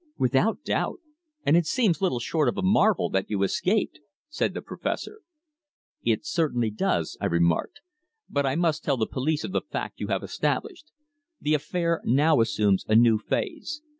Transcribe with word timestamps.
"Without 0.17 0.63
doubt. 0.63 0.99
And 1.45 1.55
it 1.55 1.67
seems 1.67 2.01
little 2.01 2.17
short 2.19 2.47
of 2.49 2.57
a 2.57 2.63
marvel 2.63 3.07
that 3.11 3.29
you 3.29 3.43
escaped," 3.43 3.99
said 4.29 4.55
the 4.55 4.61
Professor. 4.63 5.19
"It 6.03 6.25
certainly 6.25 6.71
does," 6.71 7.19
I 7.21 7.27
remarked. 7.27 7.81
"But 8.27 8.47
I 8.47 8.55
must 8.55 8.83
tell 8.83 8.97
the 8.97 9.05
police 9.05 9.43
of 9.43 9.51
the 9.51 9.61
fact 9.61 9.99
you 9.99 10.07
have 10.07 10.23
established. 10.23 10.87
The 11.39 11.53
affair 11.53 12.01
now 12.03 12.41
assumes 12.41 12.83
a 12.87 12.95
new 12.95 13.19
phase. 13.19 13.83